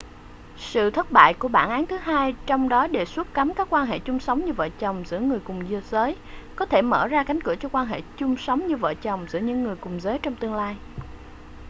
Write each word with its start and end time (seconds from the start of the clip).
sự 0.57 0.89
thất 0.91 1.11
bại 1.11 1.33
của 1.33 1.47
bản 1.47 1.69
án 1.69 1.85
thứ 1.85 1.97
hai 1.97 2.35
trong 2.45 2.69
đó 2.69 2.87
đề 2.87 3.05
xuất 3.05 3.33
cấm 3.33 3.53
các 3.53 3.67
quan 3.69 3.85
hệ 3.85 3.99
chung 3.99 4.19
sống 4.19 4.45
như 4.45 4.53
vợ 4.53 4.69
chồng 4.79 5.03
giữa 5.05 5.19
người 5.19 5.39
cùng 5.39 5.63
giới 5.91 6.17
có 6.55 6.65
thể 6.65 6.81
mở 6.81 7.07
ra 7.07 7.23
cánh 7.23 7.41
cửa 7.41 7.55
cho 7.59 7.69
quan 7.69 7.85
hệ 7.87 8.01
chung 8.17 8.37
sống 8.37 8.67
như 8.67 8.75
vợ 8.75 8.93
chồng 8.93 9.25
giữa 9.29 9.39
người 9.39 9.75
cùng 9.75 9.99
giới 9.99 10.19
trong 10.19 10.35
tương 10.35 10.53
lai 10.55 10.75